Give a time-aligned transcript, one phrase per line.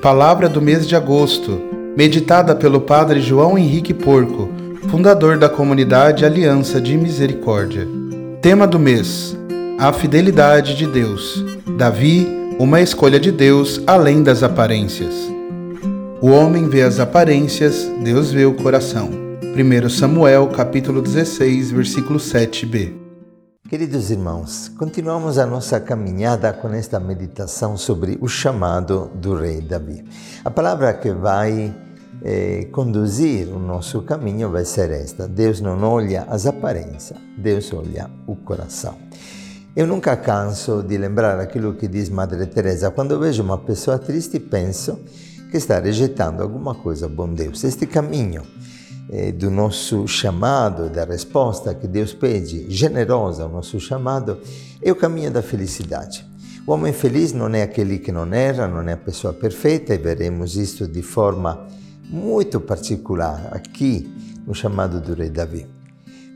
[0.00, 1.60] Palavra do mês de agosto,
[1.96, 4.48] meditada pelo Padre João Henrique Porco,
[4.88, 7.88] fundador da comunidade Aliança de Misericórdia.
[8.40, 9.36] Tema do mês:
[9.76, 11.44] A fidelidade de Deus.
[11.76, 12.28] Davi,
[12.60, 15.14] uma escolha de Deus além das aparências.
[16.20, 19.10] O homem vê as aparências, Deus vê o coração.
[19.42, 23.07] 1 Samuel, capítulo 16, versículo 7b.
[23.68, 30.02] Queridos irmãos, continuamos a nossa caminhada com esta meditação sobre o chamado do rei Davi.
[30.42, 31.74] A palavra que vai
[32.24, 38.08] eh, conduzir o nosso caminho vai ser esta: Deus não olha as aparências, Deus olha
[38.26, 38.96] o coração.
[39.76, 44.40] Eu nunca canso de lembrar aquilo que diz Madre Teresa: quando vejo uma pessoa triste,
[44.40, 44.98] penso
[45.50, 47.62] que está rejeitando alguma coisa bom Deus.
[47.64, 48.44] Este caminho
[49.36, 54.38] do nosso chamado, da resposta que Deus pede, generosa ao nosso chamado,
[54.82, 56.26] é o caminho da felicidade.
[56.66, 59.98] O homem feliz não é aquele que não erra, não é a pessoa perfeita, e
[59.98, 61.66] veremos isto de forma
[62.04, 64.10] muito particular aqui
[64.46, 65.77] no chamado do rei Davi.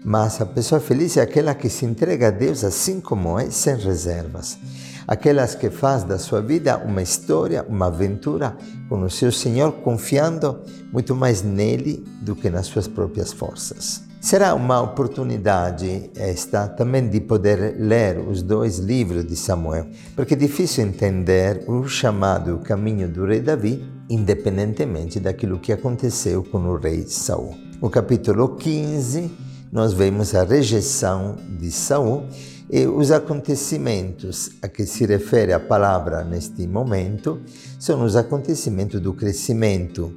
[0.04, 3.76] Mas a pessoa feliz é aquela que se entrega a Deus assim como é, sem
[3.76, 4.58] reservas
[5.06, 8.56] aquelas que faz da sua vida uma história, uma aventura
[8.88, 10.60] com o seu Senhor, confiando
[10.92, 14.02] muito mais nele do que nas suas próprias forças.
[14.20, 20.36] Será uma oportunidade esta também de poder ler os dois livros de Samuel, porque é
[20.36, 27.04] difícil entender o chamado caminho do rei Davi, independentemente daquilo que aconteceu com o rei
[27.08, 27.56] Saul.
[27.80, 32.26] No capítulo 15, nós vemos a rejeição de Saul
[32.70, 37.40] e os acontecimentos a que se refere a palavra neste momento
[37.78, 40.12] são os acontecimentos do crescimento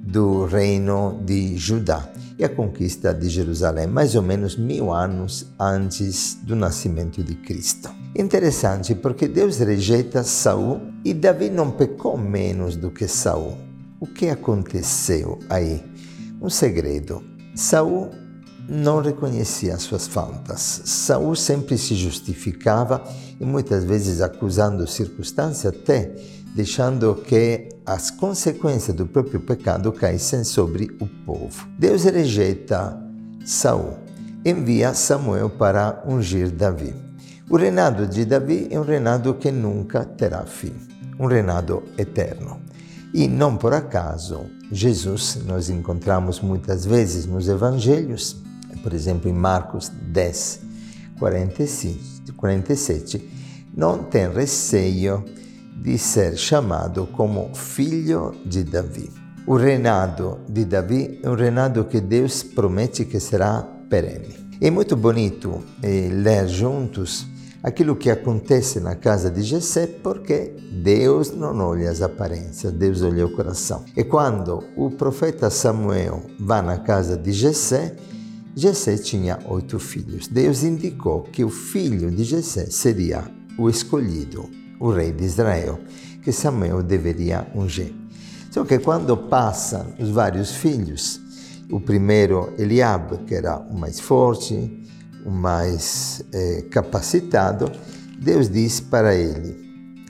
[0.00, 6.38] do reino de Judá e a conquista de Jerusalém, mais ou menos mil anos antes
[6.42, 7.90] do nascimento de Cristo.
[8.16, 13.58] Interessante porque Deus rejeita Saul e Davi não pecou menos do que Saul.
[14.00, 15.84] O que aconteceu aí?
[16.40, 17.22] Um segredo.
[17.54, 18.08] Saul
[18.70, 20.82] não reconhecia suas faltas.
[20.84, 23.02] Saul sempre se justificava
[23.40, 26.14] e muitas vezes acusando circunstâncias, até
[26.54, 31.66] deixando que as consequências do próprio pecado caíssem sobre o povo.
[31.76, 32.96] Deus rejeita
[33.44, 33.94] Saul,
[34.44, 36.94] envia Samuel para ungir Davi.
[37.48, 40.74] O reinado de Davi é um reinado que nunca terá fim,
[41.18, 42.60] um reinado eterno.
[43.12, 48.40] E não por acaso, Jesus nós encontramos muitas vezes nos evangelhos
[48.82, 50.60] por exemplo, em Marcos 10,
[52.36, 53.30] 47,
[53.74, 55.24] não tem receio
[55.82, 59.10] de ser chamado como filho de Davi.
[59.46, 64.38] O reinado de Davi é um reinado que Deus promete que será perene.
[64.60, 67.26] É muito bonito eh, ler juntos
[67.62, 73.26] aquilo que acontece na casa de Jessé, porque Deus não olha as aparências, Deus olha
[73.26, 73.84] o coração.
[73.96, 77.96] E quando o profeta Samuel vai na casa de Jessé,
[78.54, 80.26] Jessé tinha oito filhos.
[80.26, 83.24] Deus indicou que o filho de Jessé seria
[83.56, 85.78] o escolhido, o rei de Israel,
[86.22, 87.94] que Samuel deveria ungir.
[88.50, 91.20] Só que quando passam os vários filhos,
[91.70, 94.84] o primeiro Eliabe, que era o mais forte,
[95.24, 97.70] o mais eh, capacitado,
[98.20, 99.56] Deus diz para ele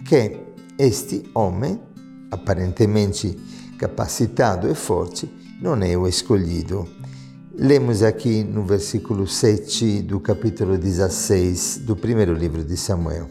[0.09, 0.39] que
[0.79, 1.79] este homem,
[2.31, 3.39] aparentemente
[3.79, 5.31] capacitado e forte,
[5.61, 6.89] não é o escolhido
[7.63, 13.29] Lemos aqui no versículo 7 do capítulo 16 do primeiro livro de Samuel.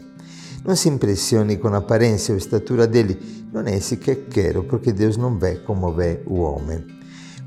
[0.64, 3.18] Não se impressione com a aparência ou estatura dele,
[3.52, 6.86] não é esse que quero, porque Deus não vê como vê o homem.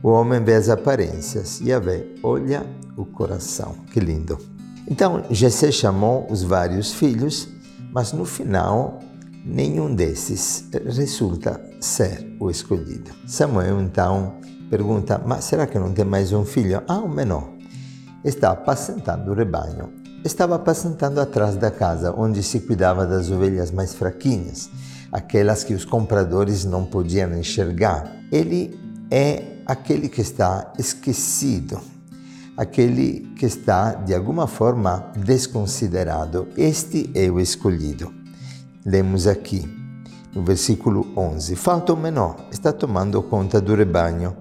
[0.03, 2.65] O homem vê as aparências e a vê olha
[2.97, 3.77] o coração.
[3.93, 4.37] Que lindo.
[4.85, 7.47] Então, Jessé chamou os vários filhos,
[7.93, 8.99] mas no final
[9.45, 13.09] nenhum desses resulta ser o escolhido.
[13.25, 14.35] Samuel então
[14.73, 16.81] pergunta: Mas será que não tem mais um filho?
[16.87, 17.47] Ah, um menor.
[18.25, 19.93] Está apacentando o rebanho.
[20.25, 24.69] Estava apacentando atrás da casa, onde se cuidava das ovelhas mais fraquinhas,
[25.11, 28.11] aquelas que os compradores não podiam enxergar.
[28.31, 28.79] Ele
[29.11, 31.79] é aquele que está esquecido,
[32.57, 36.47] aquele que está de alguma forma desconsiderado.
[36.57, 38.11] Este é o escolhido.
[38.83, 39.69] Lemos aqui
[40.33, 44.35] no versículo 11: Falta o menor, está tomando conta do rebanho.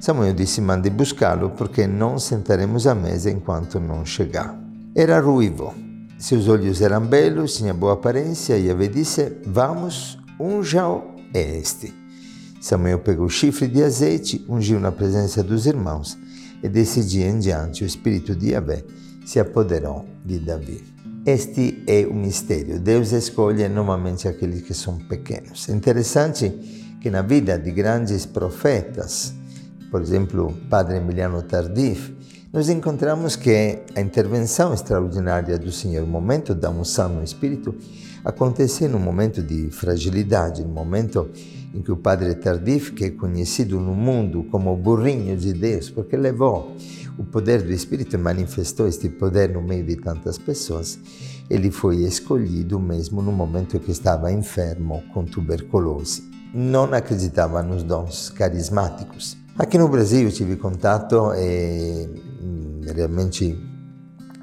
[0.00, 4.58] Samuel disse: Mande buscá-lo, porque não sentaremos à mesa enquanto não chegar.
[4.94, 5.74] Era ruivo,
[6.18, 11.02] seus olhos eram belos, tinha boa aparência, e Yahvé disse: Vamos, unja-o
[11.34, 11.94] é este.
[12.60, 16.18] Samuel pegou o chifre de azeite, ungiu na presença dos irmãos,
[16.62, 18.84] e desse dia em diante o Espírito de Yahvé
[19.24, 20.82] se apoderou de Davi.
[21.24, 22.80] Este é o mistério.
[22.80, 25.68] Deus escolhe normalmente aqueles que são pequenos.
[25.68, 26.48] É interessante
[27.00, 29.34] que na vida de grandes profetas,
[29.90, 32.14] por exemplo, Padre Emiliano Tardif,
[32.52, 37.74] nós encontramos que a intervenção extraordinária do Senhor, o momento da unção no Espírito,
[38.24, 41.28] acontece num momento de fragilidade, no momento
[41.72, 45.90] em que o Padre Tardif, que é conhecido no mundo como o burrinho de Deus,
[45.90, 46.76] porque levou
[47.16, 50.98] o poder do Espírito e manifestou este poder no meio de tantas pessoas,
[51.48, 56.28] ele foi escolhido mesmo no momento que estava enfermo com tuberculose.
[56.52, 59.39] Não acreditava nos dons carismáticos.
[59.58, 62.08] Aqui no Brasil eu tive contato e
[62.42, 63.58] hum, realmente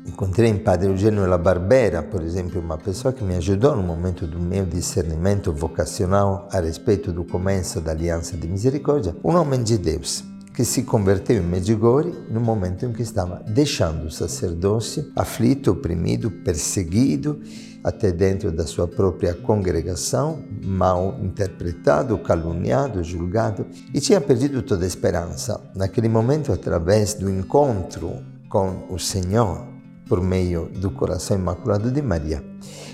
[0.05, 4.27] encontrei em Padre Eugenio La Barbera, por exemplo, uma pessoa que me ajudou no momento
[4.27, 9.77] do meu discernimento vocacional a respeito do começo da Aliança de Misericórdia, um homem de
[9.77, 10.23] Deus
[10.57, 16.31] que se converteu em Medjugorje no momento em que estava deixando o sacerdócio, aflito, oprimido,
[16.31, 17.39] perseguido,
[17.83, 24.87] até dentro da sua própria congregação, mal interpretado, caluniado, julgado, e tinha perdido toda a
[24.87, 25.61] esperança.
[25.75, 28.13] Naquele momento, através do encontro
[28.49, 29.63] com o Senhor,
[30.07, 32.43] por meio do coração imaculado de Maria,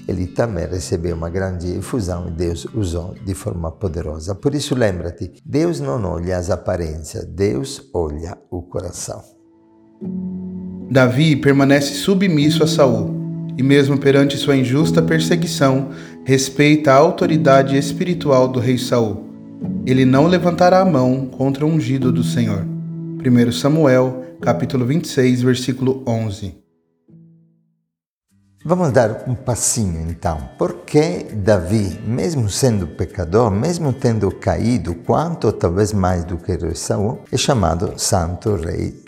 [0.07, 4.35] ele também recebeu uma grande efusão e Deus usou de forma poderosa.
[4.35, 9.21] Por isso, lembra-te: Deus não olha as aparências, Deus olha o coração.
[10.91, 13.23] Davi permanece submisso a Saul
[13.57, 15.89] e, mesmo perante sua injusta perseguição,
[16.25, 19.23] respeita a autoridade espiritual do rei Saul.
[19.85, 22.65] Ele não levantará a mão contra o ungido do Senhor.
[22.65, 26.62] 1 Samuel, capítulo 26, versículo 11.
[28.65, 30.49] Vamos dar um passinho então.
[30.57, 37.35] Porque Davi, mesmo sendo pecador, mesmo tendo caído, quanto talvez mais do que Saul, é
[37.35, 39.02] chamado Santo Rei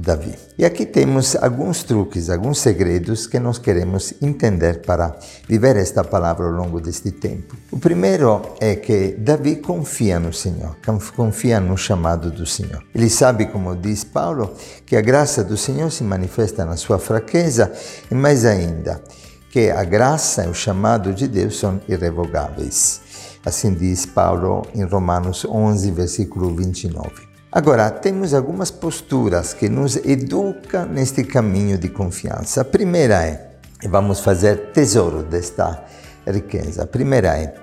[0.00, 0.34] Davi.
[0.56, 5.14] E aqui temos alguns truques, alguns segredos que nós queremos entender para
[5.46, 7.54] viver esta palavra ao longo deste tempo.
[7.70, 10.76] O primeiro é que Davi confia no Senhor,
[11.14, 12.82] confia no chamado do Senhor.
[12.94, 14.54] Ele sabe, como diz Paulo,
[14.86, 17.70] que a graça do Senhor se manifesta na sua fraqueza
[18.10, 19.02] e mais ainda,
[19.50, 23.00] que a graça e o chamado de Deus são irrevogáveis.
[23.44, 27.29] Assim diz Paulo em Romanos 11, versículo 29.
[27.52, 32.60] Agora, temos algumas posturas que nos educam neste caminho de confiança.
[32.60, 35.84] A primeira é, e vamos fazer tesouro desta
[36.24, 37.54] riqueza, a primeira é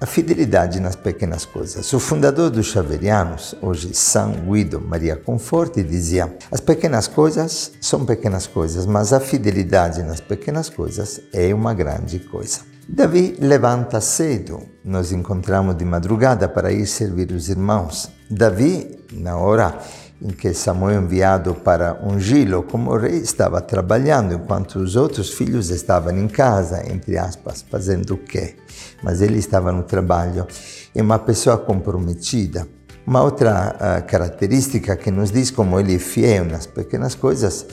[0.00, 1.92] a fidelidade nas pequenas coisas.
[1.92, 8.46] O fundador dos Xaverianos, hoje São Guido Maria Conforti, dizia: as pequenas coisas são pequenas
[8.46, 12.60] coisas, mas a fidelidade nas pequenas coisas é uma grande coisa.
[12.88, 18.10] Davi levanta cedo, nos encontramos de madrugada para ir servir os irmãos.
[18.30, 19.78] Davi, na hora
[20.22, 26.16] em que Samuel enviado para ungí-lo como rei, estava trabalhando, enquanto os outros filhos estavam
[26.16, 28.56] em casa, entre aspas, fazendo o quê?
[29.02, 30.46] Mas ele estava no trabalho.
[30.94, 32.66] É uma pessoa comprometida.
[33.06, 37.66] Uma outra uh, característica que nos diz como ele é fiel nas pequenas coisas,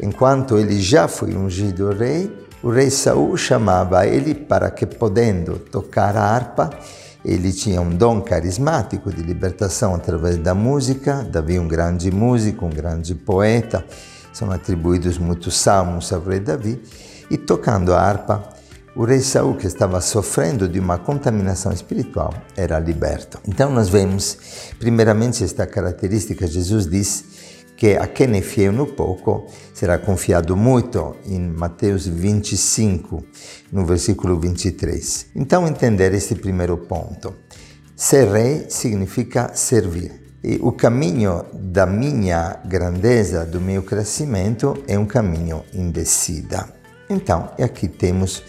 [0.00, 2.30] enquanto ele já foi ungido rei,
[2.62, 6.70] o rei Saul chamava ele para que, podendo tocar a harpa,
[7.24, 11.26] ele tinha um dom carismático de libertação através da música.
[11.28, 13.84] Davi, um grande músico, um grande poeta,
[14.32, 16.80] são atribuídos muitos salmos ao rei Davi.
[17.30, 18.48] E tocando a harpa,
[18.94, 23.40] o rei Saul, que estava sofrendo de uma contaminação espiritual, era liberto.
[23.48, 24.38] Então, nós vemos,
[24.78, 26.46] primeiramente, esta característica.
[26.46, 27.24] Jesus diz
[27.82, 33.24] que a quem é fiel no pouco será confiado muito, em Mateus 25,
[33.72, 35.26] no versículo 23.
[35.34, 37.34] Então, entender este primeiro ponto.
[37.96, 40.12] Ser rei significa servir.
[40.44, 46.72] E o caminho da minha grandeza, do meu crescimento, é um caminho em descida.
[47.10, 48.44] Então, aqui temos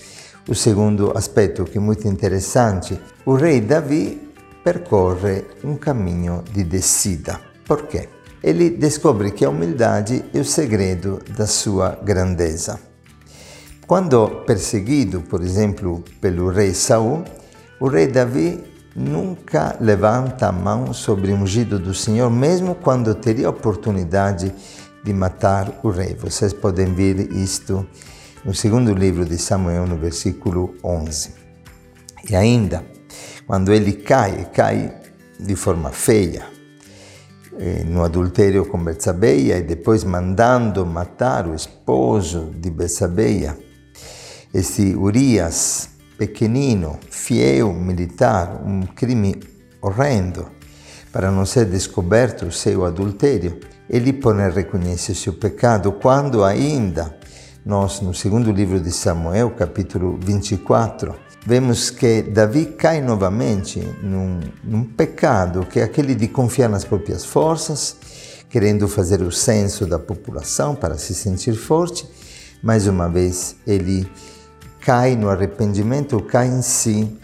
[0.47, 2.99] o segundo aspecto que é muito interessante.
[3.25, 4.31] O rei Davi
[4.63, 7.41] percorre um caminho de descida.
[7.65, 8.07] Por quê?
[8.43, 12.77] Ele descobre que a humildade é o segredo da sua grandeza.
[13.87, 17.23] Quando perseguido, por exemplo, pelo rei Saul,
[17.79, 18.61] o rei Davi
[18.95, 24.53] nunca levanta a mão sobre o ungido do Senhor, mesmo quando teria a oportunidade
[25.03, 26.15] de matar o rei.
[26.15, 27.85] Vocês podem ver isto
[28.43, 31.33] no segundo livro de Samuel, no versículo 11.
[32.29, 32.83] E ainda,
[33.47, 34.93] quando ele cai, cai
[35.39, 36.45] de forma feia,
[37.85, 43.57] no adultério com Betsabeia e depois mandando matar o esposo de Betsabeia.
[44.53, 49.39] Esse Urias, pequenino, fiel militar, um crime
[49.81, 50.47] horrendo,
[51.11, 57.15] para não ser descoberto o seu adultério, ele pode reconhecer seu pecado quando ainda
[57.65, 64.83] nós, no segundo livro de Samuel, capítulo 24, vemos que Davi cai novamente num, num
[64.83, 67.97] pecado que é aquele de confiar nas próprias forças,
[68.49, 72.07] querendo fazer o censo da população para se sentir forte.
[72.61, 74.09] Mais uma vez, ele
[74.79, 77.17] cai no arrependimento, cai em si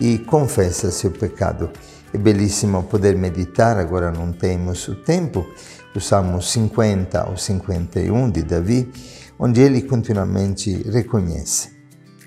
[0.00, 1.70] e confessa seu pecado.
[2.14, 5.46] É belíssimo poder meditar, agora não temos o tempo,
[5.94, 8.90] o Salmo 50 ou 51 de Davi,
[9.38, 11.75] onde ele continuamente reconhece.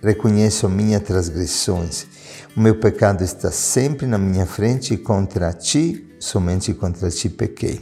[0.01, 2.08] Reconheço minhas transgressões.
[2.56, 7.82] O meu pecado está sempre na minha frente e contra ti, somente contra ti pequei.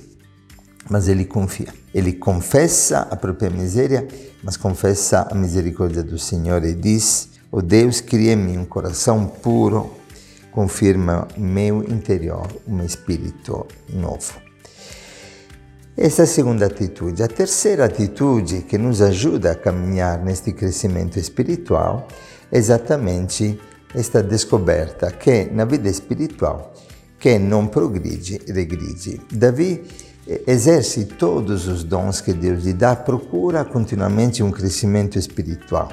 [0.89, 1.73] Mas ele confia.
[1.93, 4.07] Ele confessa a própria miséria,
[4.43, 9.25] mas confessa a misericórdia do Senhor e diz: O Deus, cria em mim um coração
[9.25, 9.91] puro,
[10.51, 14.46] confirma meu interior um espírito novo.
[15.99, 17.23] Essa é a segunda atitude.
[17.23, 22.07] A terceira atitude que nos ajuda a caminhar neste crescimento espiritual
[22.51, 23.59] é exatamente
[23.95, 26.71] esta descoberta que na vida espiritual
[27.19, 29.19] quem não progride regride.
[29.31, 29.85] Davi
[30.45, 35.91] exerce todos os dons que Deus lhe dá, procura continuamente um crescimento espiritual.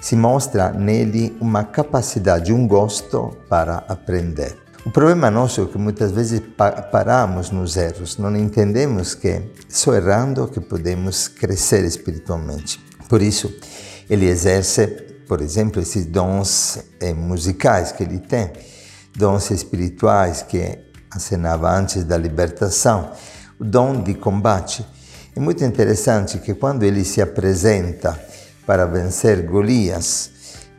[0.00, 4.65] Se mostra nele uma capacidade, um gosto para aprender.
[4.86, 6.40] O problema nosso é que muitas vezes
[6.92, 12.78] paramos nos erros, não entendemos que só errando que podemos crescer espiritualmente.
[13.08, 13.52] Por isso,
[14.08, 14.86] ele exerce,
[15.26, 18.52] por exemplo, esses dons eh, musicais que ele tem,
[19.16, 20.78] dons espirituais que
[21.10, 23.10] acenava antes da libertação,
[23.58, 24.86] o dom de combate.
[25.34, 28.16] É muito interessante que quando ele se apresenta
[28.64, 30.30] para vencer Golias,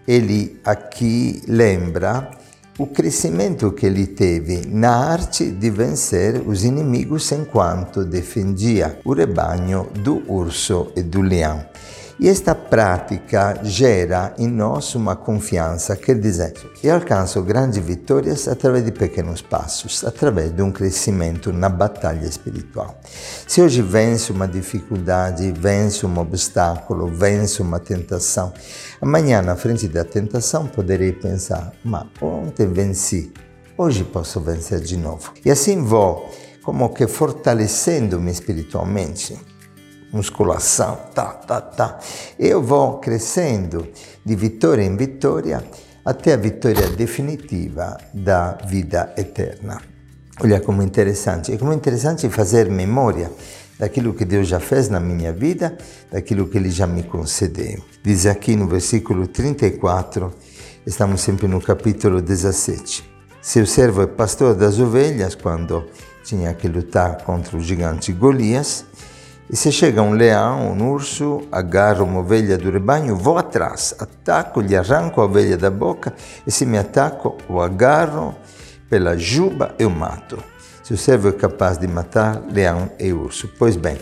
[0.07, 2.31] ele aqui lembra
[2.77, 9.87] o crescimento que ele teve na arte de vencer os inimigos enquanto defendia o rebanho
[9.95, 11.65] do urso e do leão.
[12.19, 16.51] E esta prática gera em nós uma confiança, quer dizer,
[16.83, 22.99] eu alcanço grandes vitórias através de pequenos passos, através de um crescimento na batalha espiritual.
[23.47, 28.51] Se hoje venço uma dificuldade, venço um obstáculo, venço uma tentação,
[28.99, 33.31] amanhã na frente da tentação poderei pensar, mas ontem venci,
[33.77, 35.33] hoje posso vencer de novo.
[35.45, 36.27] E assim vou
[36.63, 39.39] como que fortalecendo-me espiritualmente
[40.11, 41.99] musculação, tá, tá, tá.
[42.39, 43.87] Eu vou crescendo
[44.25, 45.63] de vitória em vitória
[46.05, 49.81] até a vitória definitiva da vida eterna.
[50.39, 53.31] Olha como interessante, é como interessante fazer memória
[53.77, 55.77] daquilo que Deus já fez na minha vida,
[56.11, 57.83] daquilo que Ele já me concedeu.
[58.03, 60.33] Diz aqui no versículo 34,
[60.85, 63.03] estamos sempre no capítulo 17.
[63.41, 65.85] Seu servo é pastor das ovelhas quando
[66.23, 68.85] tinha que lutar contra o gigante Golias,
[69.49, 74.59] e se chega um leão, um urso, agarra uma ovelha do rebanho, vou atrás, ataco,
[74.59, 76.13] lhe arranco a ovelha da boca
[76.45, 78.35] e se me ataco, o agarro
[78.89, 80.37] pela juba e o mato.
[80.83, 83.49] Se o servo é capaz de matar leão e urso.
[83.57, 83.97] Pois bem,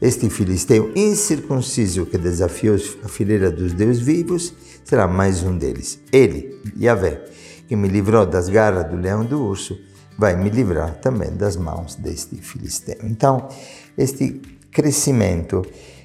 [0.00, 5.98] este filisteu incircunciso que desafiou a fileira dos deuses vivos será mais um deles.
[6.12, 7.22] Ele, Yahvé,
[7.68, 9.78] que me livrou das garras do leão e do urso,
[10.18, 12.96] vai me livrar também das mãos deste filisteu.
[13.02, 13.48] Então,
[13.96, 14.40] este
[14.76, 15.64] crescimento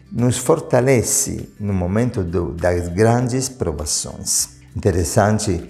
[0.09, 4.61] nos fortalece no momento do, das grandes provações.
[4.73, 5.69] Interessante,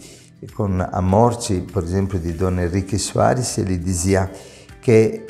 [0.55, 4.29] com a morte, por exemplo, de Dona Henrique Soares, ele dizia
[4.83, 5.25] que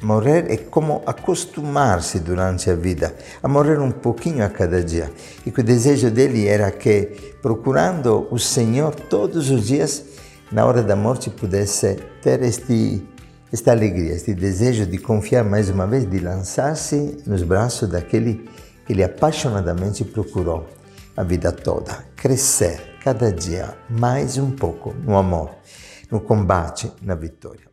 [0.00, 3.12] morrer é como acostumar-se durante a vida,
[3.42, 5.10] a morrer um pouquinho a cada dia.
[5.44, 10.04] E que o desejo dele era que, procurando o Senhor todos os dias,
[10.52, 13.02] na hora da morte pudesse ter este
[13.52, 18.48] esta alegria, este desejo de confiar mais uma vez, de lançar-se nos braços daquele
[18.86, 20.68] que ele apaixonadamente procurou
[21.16, 22.04] a vida toda.
[22.14, 25.50] Crescer cada dia mais um pouco no amor,
[26.10, 27.68] no combate, na vitória.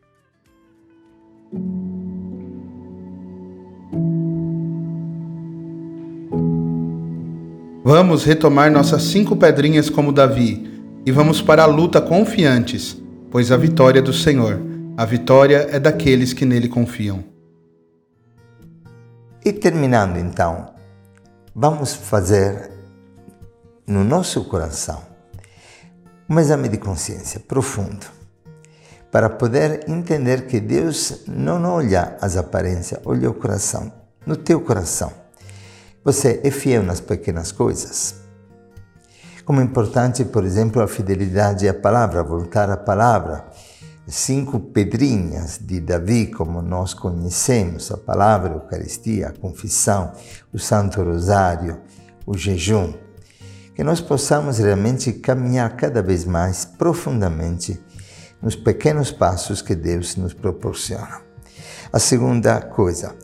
[7.84, 13.56] Vamos retomar nossas cinco pedrinhas como Davi e vamos para a luta confiantes, pois a
[13.56, 14.77] vitória é do Senhor.
[14.98, 17.22] A vitória é daqueles que nele confiam.
[19.44, 20.74] E terminando então,
[21.54, 22.68] vamos fazer
[23.86, 25.00] no nosso coração
[26.28, 28.06] um exame de consciência profundo
[29.12, 33.92] para poder entender que Deus não olha as aparências, olha o coração.
[34.26, 35.12] No teu coração,
[36.04, 38.16] você é fiel nas pequenas coisas.
[39.44, 43.46] Como é importante, por exemplo, a fidelidade à palavra, voltar à palavra
[44.08, 50.12] cinco pedrinhas de Davi, como nós conhecemos, a palavra, a Eucaristia, a confissão,
[50.52, 51.80] o Santo Rosário,
[52.26, 52.94] o jejum.
[53.74, 57.80] que nós possamos realmente caminhar cada vez mais profundamente
[58.42, 61.20] nos pequenos passos que Deus nos proporciona.
[61.92, 63.14] A segunda coisa,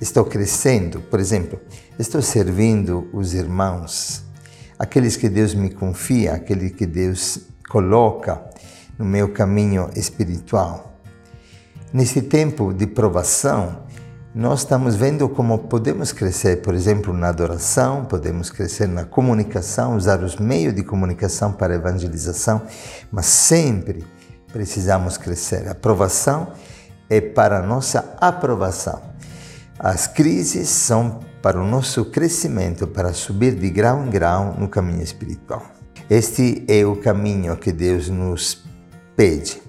[0.00, 1.60] estou crescendo, por exemplo,
[1.98, 4.22] estou servindo os irmãos,
[4.78, 8.42] aqueles que Deus me confia, aqueles que Deus coloca
[8.98, 10.92] no meu caminho espiritual.
[11.92, 13.82] Nesse tempo de provação,
[14.34, 20.22] nós estamos vendo como podemos crescer, por exemplo, na adoração, podemos crescer na comunicação, usar
[20.22, 22.62] os meios de comunicação para evangelização,
[23.10, 24.02] mas sempre
[24.50, 25.68] precisamos crescer.
[25.68, 26.52] A aprovação
[27.10, 29.02] é para a nossa aprovação.
[29.78, 35.02] As crises são para o nosso crescimento, para subir de grau em grau no caminho
[35.02, 35.62] espiritual.
[36.08, 38.64] Este é o caminho que Deus nos
[39.16, 39.62] pede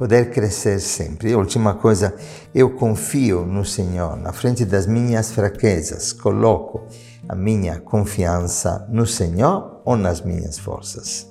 [0.00, 1.28] poder crescer sempre.
[1.28, 2.14] E última coisa,
[2.54, 6.86] eu confio no Senhor, na frente das minhas fraquezas, coloco
[7.28, 11.28] a minha confiança no Senhor ou nas minhas forças.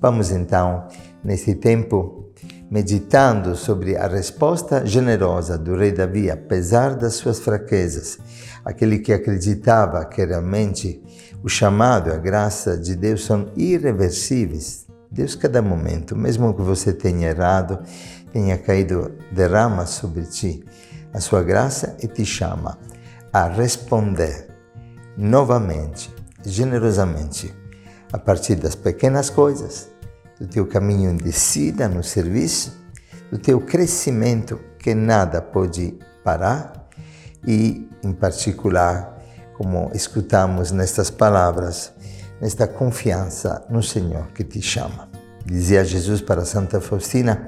[0.00, 0.88] Vamos então,
[1.22, 2.32] nesse tempo,
[2.70, 8.18] meditando sobre a resposta generosa do rei Davi, apesar das suas fraquezas,
[8.64, 11.02] aquele que acreditava que realmente
[11.42, 16.92] o chamado e a graça de Deus são irreversíveis, Deus, cada momento, mesmo que você
[16.92, 17.80] tenha errado,
[18.32, 20.64] tenha caído, derrama sobre ti
[21.12, 22.78] a sua graça e te chama
[23.32, 24.48] a responder
[25.16, 26.14] novamente,
[26.44, 27.52] generosamente,
[28.12, 29.88] a partir das pequenas coisas,
[30.38, 31.32] do teu caminho de
[31.88, 32.80] no serviço,
[33.32, 36.88] do teu crescimento que nada pode parar
[37.46, 39.18] e, em particular,
[39.56, 41.92] como escutamos nestas palavras,
[42.40, 45.08] nesta confiança no Senhor que te chama.
[45.44, 47.46] Dizia Jesus para Santa Faustina: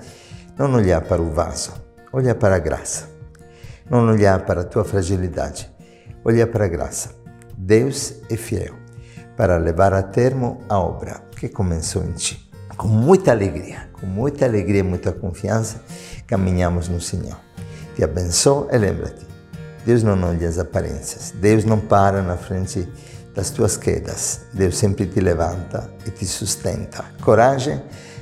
[0.58, 1.72] não olhar para o vaso,
[2.12, 3.10] olha para a graça.
[3.90, 5.70] Não olhar para a tua fragilidade,
[6.24, 7.10] olha para a graça.
[7.56, 8.74] Deus é fiel
[9.36, 12.50] para levar a termo a obra que começou em ti.
[12.76, 15.82] Com muita alegria, com muita alegria e muita confiança,
[16.26, 17.38] caminhamos no Senhor.
[17.94, 19.26] Te abençoo e lembra-te,
[19.84, 22.88] Deus não olha as aparências, Deus não para na frente
[23.34, 24.42] das tuas quedas.
[24.52, 27.04] Deus sempre te levanta e te sustenta.
[27.20, 27.80] Coragem,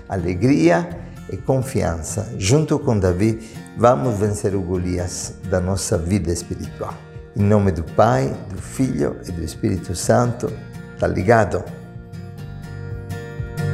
[0.08, 0.88] alegria
[1.30, 2.32] e confiança.
[2.38, 3.38] Junto com Davi,
[3.76, 6.94] vamos vencer o Golias da nossa vida espiritual.
[7.36, 10.52] Em nome do Pai, do Filho e do Espírito Santo.
[10.98, 11.64] Tá ligado?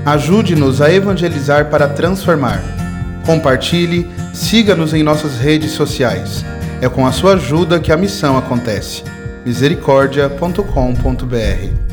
[0.04, 2.62] Ajude-nos a evangelizar para transformar.
[3.24, 6.44] Compartilhe, siga-nos em nossas redes sociais.
[6.80, 9.02] É com a sua ajuda que a missão acontece
[9.46, 11.85] misericórdia.com.br